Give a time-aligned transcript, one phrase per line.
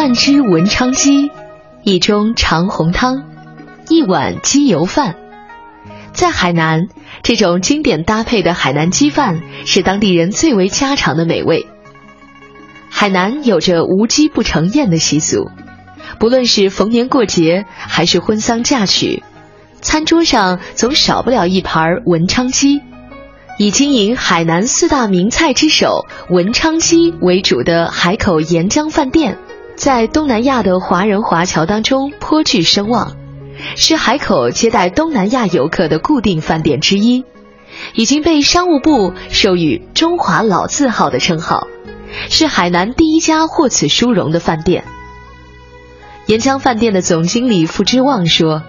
[0.00, 1.30] 半只文昌鸡，
[1.82, 3.22] 一盅长红汤，
[3.90, 5.14] 一碗鸡油饭。
[6.14, 6.88] 在海南，
[7.22, 11.66] 这种经典搭配的海南鸡饭是当地人最为家常的美味。
[12.88, 15.50] 海南有着无鸡不成宴的习俗，
[16.18, 19.22] 不论是逢年过节还是婚丧嫁娶，
[19.82, 22.80] 餐桌上总少不了一盘文昌鸡。
[23.58, 29.36] 以经营海南四大名菜之首文昌鸡为主的海口沿江饭店，
[29.80, 33.16] 在东南亚的华人华侨当中颇具声望，
[33.76, 37.24] 是海口接待东南亚游客的固定饭店之一，
[37.94, 41.66] 已经被商务部授予“中华老字号”的称号，
[42.28, 44.84] 是海南第一家获此殊荣的饭店。
[46.26, 48.62] 沿江饭店的总经理付之旺说。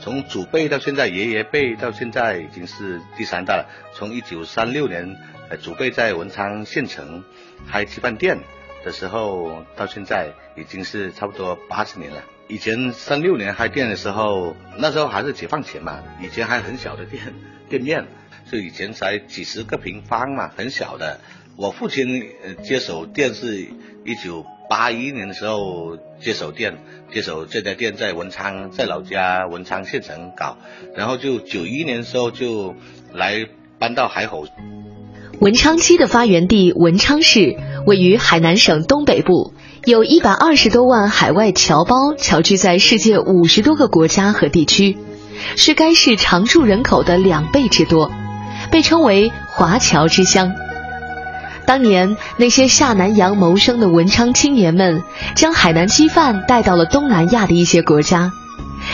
[0.00, 3.66] 从祖辈到现在，爷爷辈到现在已经是第三代了。
[3.92, 5.16] 从一九三六年，
[5.60, 7.24] 祖辈在文昌县城
[7.68, 8.38] 开鸡饭店
[8.84, 12.22] 的时候，到现在已经是差不多八十年了。
[12.46, 17.32] 以前三六年开店的时候，那时候还是解放前嘛，以前还很小的店
[17.68, 18.06] 店面，
[18.52, 21.20] 就以前才几十个平方嘛，很小的。
[21.56, 22.28] 我父亲
[22.62, 23.68] 接手店是
[24.04, 26.76] 一九八一年的时候接手店。
[27.12, 30.58] 接手这家店在文昌，在老家文昌县城搞，
[30.96, 32.74] 然后就九一年的时候就
[33.12, 33.46] 来
[33.78, 34.48] 搬到海口。
[35.44, 39.52] 文昌鸡的发源地文昌市位于海南省东北部，
[39.84, 44.96] 有一百二十多万海外侨胞侨居在世界五十多个国家和地区，
[45.54, 48.10] 是该市常住人口的两倍之多，
[48.70, 50.50] 被称为华侨之乡。
[51.66, 55.02] 当年那些下南洋谋生的文昌青年们，
[55.34, 58.32] 将海南鸡饭带到了东南亚的一些国家，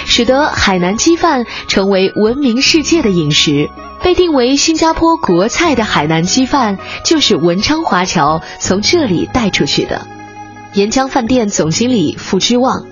[0.04, 3.70] 使得海南鸡饭成为闻名世界的饮食。
[4.02, 10.06] 被定为新加坡国菜的海南鸡饭，就是文昌华侨从这里带出去的。
[10.72, 12.86] 沿江饭店总经理傅之旺，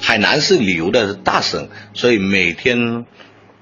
[0.00, 3.06] 海南是旅游的大省，所以每天。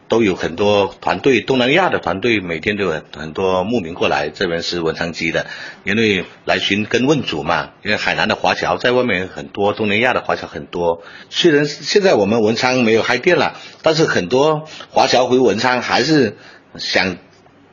[0.09, 5.47] 都有很多团队，东南亚的团队每天都有很多牧民过来，这边是文昌鸡的，
[5.85, 7.71] 因为来寻根问祖嘛。
[7.83, 11.01] 因为海南的华侨在外面很多，东南亚的华侨很多。
[11.31, 16.37] 虽然现在我们文昌没有开店了，但是很多华侨回文昌还是
[16.77, 17.17] 想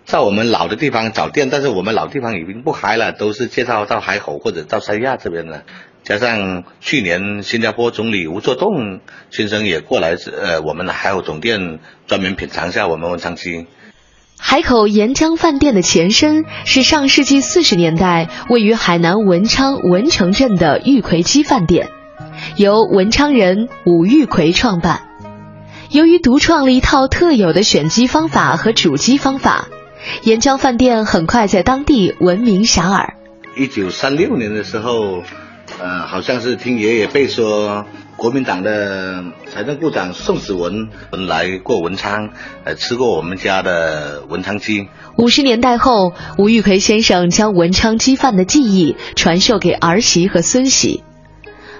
[0.05, 5.63] 在我们老的地方找店，但是我们老地方已经不开了，都是介绍到海口或者到三亚这边了。
[6.03, 13.67] 加上去年新加坡总理吴作栋先生也过来，呃，我们海口总店专门品尝一下我们文昌鸡。
[14.39, 21.89] 海口沿江饭店的前身是上世纪四十年代位于海南文昌文城镇的玉葵鸡饭店，
[22.55, 25.08] 由文昌人武玉葵创办。
[25.89, 29.67] 由于独创了一套特有的选鸡方法和煮鸡方法，
[30.23, 33.13] 沿江饭店很快在当地闻名遐迩。
[33.57, 35.23] 一九三六年的时候。
[35.81, 37.85] 呃，好像是听爷爷辈说，
[38.17, 40.89] 国民党的财政部长宋子文
[41.27, 42.31] 来过文昌，
[42.65, 44.89] 呃，吃过我们家的文昌鸡。
[45.15, 51.03] 五十年代后，吴玉奎先生将文昌鸡饭的技艺传授给儿媳和孙媳。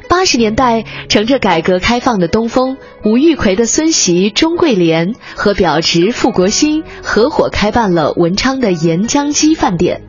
[0.10, 10.02] 八十年代，乘着改革开放的东风，吴玉奎的孙媳钟桂莲和表侄傅国兴合伙开办了文昌的沿江鸡饭店。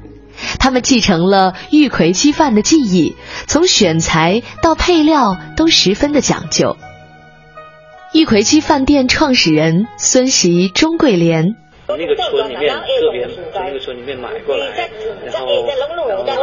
[0.59, 3.15] 他们继承了玉奎鸡饭的技艺，
[3.47, 6.79] 从选材到配料都十分的讲究。
[8.15, 11.57] 玉奎鸡饭店创始人孙媳钟桂莲，
[11.87, 14.91] 从那个村里面特别从那个村里面买过来，
[15.27, 15.47] 然后
[16.27, 16.43] 然后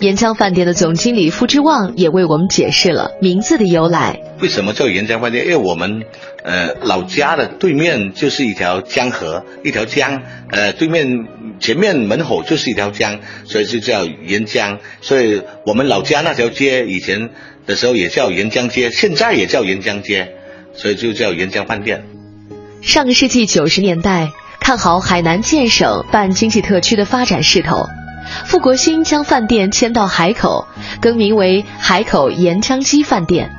[0.00, 4.20] 沿江饭店的总经理付之旺也为我们解释了名字的由来。
[4.40, 5.46] 为什么叫沿江饭店？
[5.46, 6.02] 因为我们
[6.44, 11.26] 呃老家的对面就是一条江河，一条江，呃对面
[11.58, 14.78] 前面门口就是一条江，所以就叫沿江。
[15.00, 17.30] 所以我们老家那条街以前
[17.66, 20.34] 的时候也叫沿江街，现在也叫沿江街，
[20.74, 22.04] 所以就叫沿江饭店。
[22.82, 24.30] 上个世纪九十年代，
[24.60, 27.86] 看好海南建省办经济特区的发展势头。
[28.44, 30.66] 傅国兴将饭店迁到海口，
[31.00, 33.50] 更名为海口沿江鸡饭店。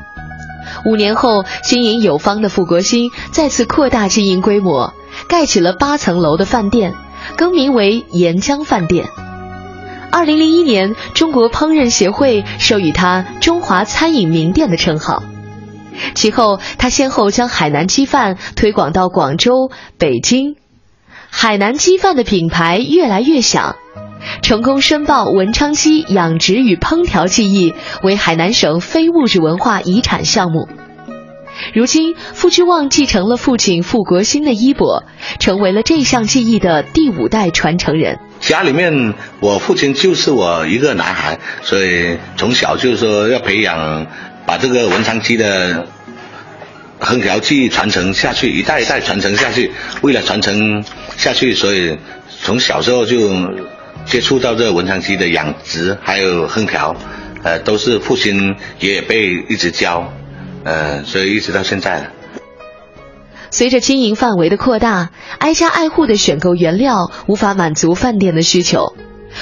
[0.85, 4.93] 五年后，经营有方的傅国兴再次扩大经营规模，
[5.27, 6.93] 盖起了八层楼的饭店，
[7.35, 9.07] 更名为沿江饭店。
[10.11, 15.23] 二零零一年，中国烹饪协会授予他“中华餐饮名店”的称号。
[16.13, 20.55] 其后，他先后将海南鸡饭推广到广州、北京，
[21.29, 23.75] 海南鸡饭的品牌越来越响。
[24.41, 30.67] 成功申报文昌鸡养殖与烹调技艺为海南省非物质文化遗产项目。
[31.73, 35.03] 如今，傅之旺继承了父亲傅国新的衣钵，
[35.39, 38.19] 成为了这项技艺的第五代传承人。
[38.39, 44.05] 家里面，我父亲就是我一个男孩，所以从小就是说要培养，
[44.45, 45.87] 把这个文昌鸡的
[46.99, 49.71] 烹调技艺传承下去，一代一代传承下去。
[50.01, 50.83] 为了传承
[51.15, 51.97] 下去，所以
[52.43, 53.17] 从小时候就
[54.07, 56.95] 接触到这文昌鸡的养殖，还有烹调，
[57.43, 60.11] 呃，都是父亲爷爷辈一直教。
[60.63, 62.09] 呃，所以一直到现在。
[63.51, 68.95] 随着经营范围的扩大，挨家挨户的选购原料无法满足饭店的需求。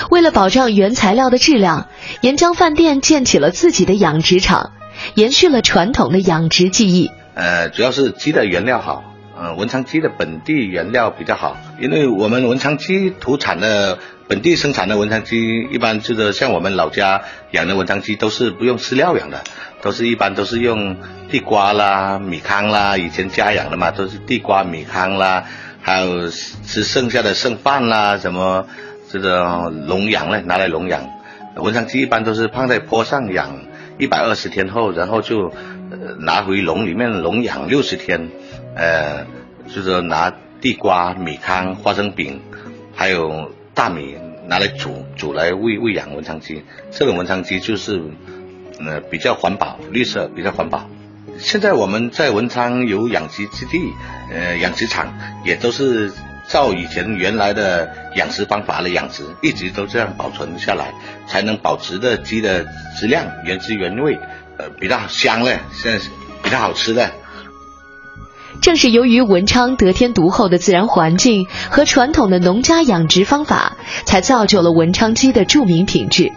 [0.10, 1.88] 为了保障原材料的质量，
[2.22, 4.72] 沿江饭店建起了自己的养殖场，
[5.14, 7.12] 延续了传统的养殖技艺。
[7.34, 17.22] 呃，主要是鸡的原料好，嗯，文昌鸡的本地原料比较好，因为我们文昌鸡土产的本地生产的文昌鸡，一般就是像我们老家
[17.52, 19.42] 养的文昌鸡都是不用饲料养的。
[19.82, 20.98] 都是一般都是用
[21.30, 25.44] 地瓜啦、米糠啦，以前家养的嘛，都是地瓜、米糠啦，
[25.80, 28.66] 还有吃剩下的剩饭啦，什么
[29.12, 31.08] 这个笼养嘞，拿来笼养。
[31.58, 33.60] 文昌鸡一般都是放在坡上养
[34.00, 35.54] 一百二十天后，然后就
[36.20, 38.32] 拿回笼里面笼养六十天，
[38.76, 39.26] 呃，
[39.74, 42.42] 就是拿地瓜、米糠、花生饼，
[42.94, 44.18] 还有大米
[44.48, 46.64] 拿来煮煮来喂喂养文昌鸡。
[46.92, 48.02] 这种文昌鸡就是。
[48.78, 50.90] 呃，比较环保，绿色比较环保。
[51.40, 53.94] 现在我们在文昌有养殖基地，
[54.30, 55.14] 呃，养殖场
[55.46, 56.12] 也都是
[56.50, 60.94] 照以前原来的养殖方法来养殖，一直都这样保存下来，
[61.26, 62.66] 才能保持的鸡的
[63.00, 64.20] 质量原汁原味，
[64.58, 66.06] 呃，比较香嘞，现在
[66.44, 67.10] 比较好吃的。
[68.62, 76.32] 正是由于文昌得天独厚的自然环境和传统的农家养殖方法，才造就了文昌鸡的著名品质。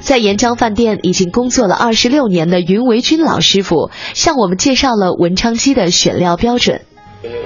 [0.00, 6.82] 在沿江饭店已经工作了二十六年的云维军老师傅，向我们介绍了文昌鸡的选料标准。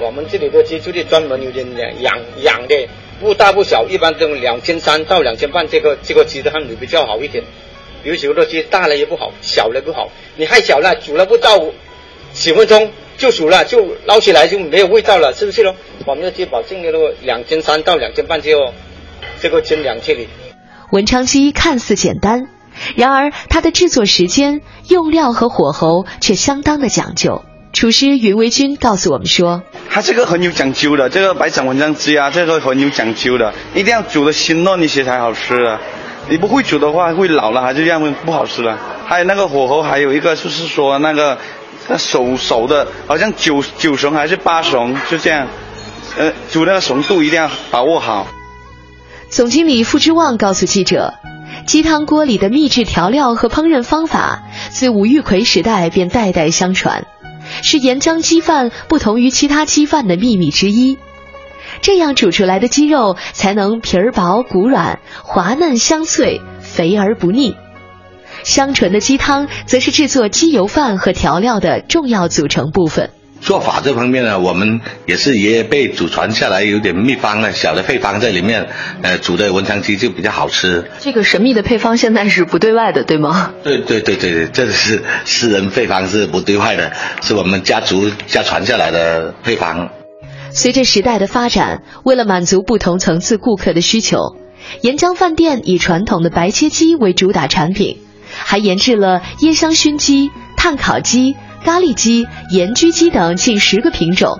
[0.01, 2.87] 我们这里的鸡就是专门有人养养的，
[3.19, 7.43] 不大不小，一般都两千三到两千半，这个这个鸡的汉比比较好一点。
[8.03, 10.09] 有许多鸡大了也不好，小了不好。
[10.35, 11.59] 你太小了，煮了不到
[12.33, 15.75] 几分钟就熟了，就捞起来就没有味道了，是不是咯？
[16.05, 16.91] 我们的鸡保证的
[17.21, 18.73] 两斤三到两斤半就
[19.41, 20.27] 这个斤两千里。
[20.91, 22.47] 文昌鸡看似简单，
[22.95, 27.43] 然而它的制作时间、用料和火候却相当的讲究。
[27.73, 29.61] 厨师云维军告诉我们说
[29.91, 35.81] ：“它这个很有讲究的，这个白斩文昌鸡啊，这个很有讲究的，一定要煮的鲜嫩一些才好吃啊！
[36.29, 38.77] 你不会煮的话，会老了还是这样不好吃了。
[39.05, 41.37] 还有那个火候，还有一个就是说那个
[41.87, 45.47] 那熟熟的，好像九九成还是八成，就这样，
[46.17, 48.27] 呃，煮那个熟度一定要把握好。”
[49.29, 51.13] 总经理傅之旺告诉记者
[51.65, 57.05] ：“鸡汤锅里的秘制调料和烹饪方法，自吴玉奎时代便代代相传，
[57.61, 60.97] 是沿江鸡饭不同于其他鸡饭的秘密之一。
[61.81, 67.55] 这样煮出来的鸡肉才能皮儿薄骨软、滑嫩香脆、肥而不腻。
[68.47, 73.09] 香醇的鸡汤则是制作鸡油饭和调料的重要组成部分。”
[73.41, 78.69] 做法这方面呢，我们也是爷爷辈祖传下来，有点秘方呢，小的配方在里面，
[79.01, 80.89] 呃，煮的文昌鸡就比较好吃。
[81.01, 83.51] 这个神秘的配方现在是不对外的，对吗？
[83.63, 89.89] 对对对对对，这个是私人配方，是不对外的，是我们家族家传下来的配方。
[90.51, 94.35] 随着时代的发展，为了满足不同层次顾客的需求，
[94.81, 101.35] 沿江饭店以传统的白切鸡为主打产品，还研制了椰香熏鸡、炭烤鸡。
[101.65, 104.39] 咖喱鸡、盐焗鸡等近十个品种，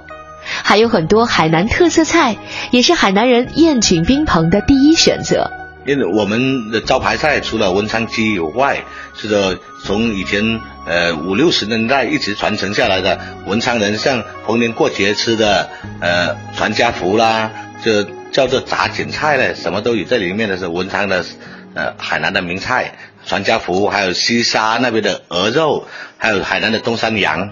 [0.63, 2.37] 还有很多海南特色菜，
[2.71, 5.51] 也是海南人宴请宾朋的第一选择。
[5.85, 17.51] 因为我们的招牌菜除了文昌鸡以外，是说从以前呃五六十年代一直传承下来的文昌人像逢年过节吃的呃传家福啦，
[17.83, 21.25] 就叫做杂锦菜嘞，什么都有在里面的是文昌的
[21.73, 22.93] 呃海南的名菜。
[23.27, 25.85] 传家福，还有西沙那边的鹅肉，
[26.17, 27.51] 还有海南的东山羊，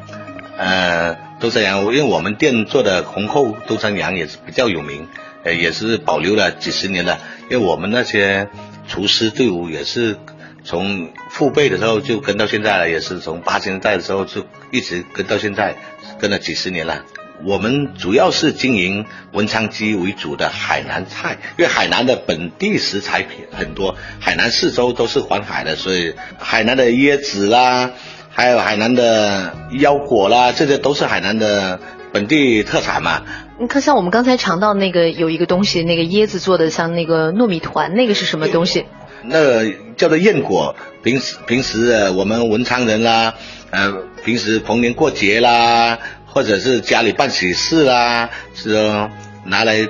[0.58, 5.10] 呃，东山羊，因为我们店做的红扣东山羊也是比较有名，
[5.44, 7.20] 呃，也是保留了几十年了。
[7.50, 8.48] 因为我们那些
[8.88, 10.18] 厨师队伍也是
[10.64, 15.76] 从父辈的时候就跟到现在了，也是从八十年代的时候就一直跟到现在，
[16.20, 17.04] 跟了几十年了。
[17.44, 27.92] 我们主要是经营文昌鸡为主的海南菜，因为海南的本地食材品很多，海南四周都是环海的，所以海南的椰子啦，
[28.30, 31.80] 还有海南的腰果啦，这些都是海南的
[32.14, 33.22] 本地特产嘛。
[33.60, 38.86] 你看，像我们刚才尝到那个有一个东西，那个椰子做的像那个糯米团，那个是什么东西？
[39.24, 43.34] 那个叫做燕果，平时平时我们文昌人啦。
[43.72, 43.92] 呃，
[44.24, 45.98] 平时逢年过节啦，
[46.36, 49.10] 或者是家里办喜事啦，是
[49.46, 49.88] 拿来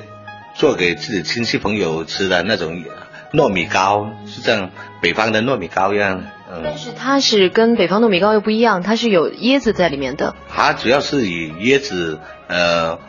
[0.54, 2.84] 做给自己亲戚朋友吃的那种
[3.34, 4.70] 糯米糕，是这样，
[5.02, 6.24] 北方的糯米糕一样。
[6.48, 10.36] 嗯，但是它是跟北方糯米糕又不一样，它是有椰子在里面的。
[10.48, 13.00] 它主要是以椰子呃。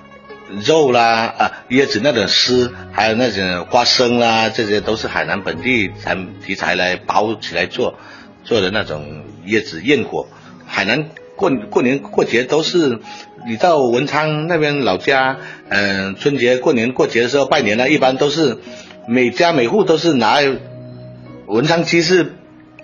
[0.65, 7.99] 肉啦啊，椰子那种丝，还有那种花生啦，这些都是海南本地产题材来包起来做
[8.45, 10.29] 做的那种椰子焰火。
[10.65, 12.99] 海南过过年过节都是，
[13.47, 15.37] 你到文昌那边老家，
[15.69, 18.59] 嗯，春节过年过节的时候拜年呢，一般都是
[19.07, 20.39] 每家每户都是拿
[21.47, 22.35] 文昌鸡是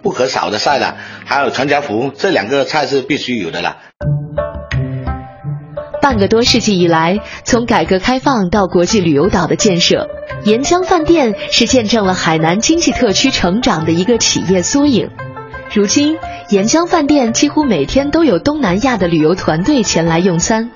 [0.03, 3.79] 不可少的菜的，还有全家福这两个菜是必须有的啦。
[6.03, 10.09] 半个多世纪以来，从改革开放到国际旅游岛的建设，
[10.45, 15.09] 沿江饭店是见证了海南经济特区成长的一个企业缩影。
[15.75, 16.19] 如今，
[16.51, 20.71] 沿江饭店几乎每天都有东南亚的旅游团队前来用餐，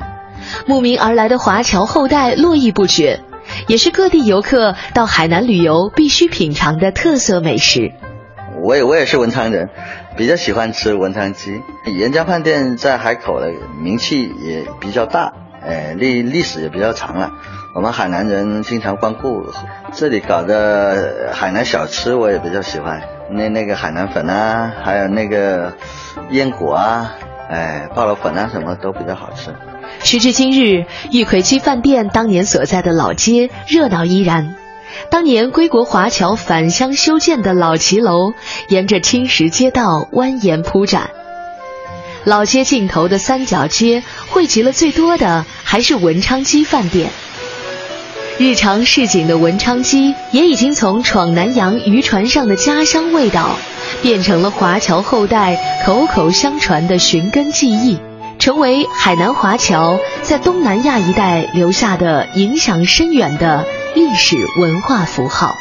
[0.66, 3.20] 慕名而来的华侨后代络绎不绝，
[3.66, 7.92] 也是各地游客到海南旅游必须品尝的特色美食。
[8.62, 9.68] 我也我也是文昌人。
[10.16, 11.60] 比较喜欢吃文昌鸡，
[11.98, 17.32] 沿江饭店在海口的名气也比较大，呃，历历史也比较长了。
[17.76, 19.52] 我们海南人经常光顾
[19.92, 23.02] 这里搞的海南小吃，我也比较喜欢。
[23.30, 25.74] 那那个海南粉啊，还有那个
[26.30, 27.12] 烟果啊，
[27.50, 29.54] 哎，爆螺粉啊，什么都比较好吃。
[30.02, 34.54] 时至今日，玉葵鸡饭店当年所在的老街热闹依然。
[35.10, 38.32] 当年归国华侨返乡修建的老骑楼，
[38.70, 41.10] 沿着青石街道蜿蜒铺展。
[42.24, 47.10] 老街尽头的三角街，汇集了最多的还是文昌鸡饭店。
[48.38, 53.56] 日常市井的文昌鸡，也已经从闯南洋渔船上的家乡味道，
[54.02, 57.98] 变成了华侨后代口口相传的寻根记忆，
[58.38, 63.64] 成为海南华侨在东南亚一带留下的影响深远的。
[63.94, 65.54] 历史文化符号。